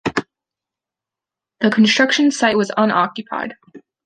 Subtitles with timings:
[1.59, 3.55] The construction site was unoccupied.